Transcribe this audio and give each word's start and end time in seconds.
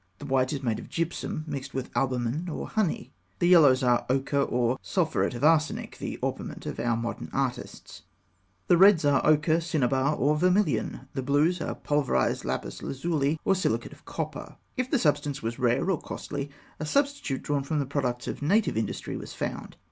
The 0.17 0.25
white 0.25 0.51
is 0.51 0.63
made 0.63 0.79
of 0.79 0.89
gypsum, 0.89 1.43
mixed 1.45 1.75
with 1.75 1.91
albumen 1.95 2.49
or 2.49 2.67
honey; 2.69 3.13
the 3.37 3.47
yellows 3.47 3.83
are 3.83 4.07
ochre, 4.09 4.41
or 4.41 4.79
sulphuret 4.81 5.35
of 5.35 5.43
arsenic, 5.43 5.99
the 5.99 6.17
orpiment 6.23 6.65
of 6.65 6.79
our 6.79 6.97
modern 6.97 7.29
artists; 7.31 8.01
the 8.65 8.77
reds 8.79 9.05
are 9.05 9.21
ochre, 9.23 9.61
cinnabar, 9.61 10.15
or 10.15 10.35
vermilion; 10.35 11.01
the 11.13 11.21
blues 11.21 11.61
are 11.61 11.75
pulverised 11.75 12.43
lapis 12.43 12.81
lazuli, 12.81 13.39
or 13.45 13.53
silicate 13.53 13.93
of 13.93 14.03
copper. 14.03 14.55
If 14.75 14.89
the 14.89 14.97
substance 14.97 15.43
was 15.43 15.59
rare 15.59 15.87
or 15.91 16.01
costly, 16.01 16.49
a 16.79 16.85
substitute 16.87 17.43
drawn 17.43 17.61
from 17.63 17.77
the 17.77 17.85
products 17.85 18.27
of 18.27 18.41
native 18.41 18.75
industry 18.75 19.15
was 19.15 19.35
found. 19.35 19.75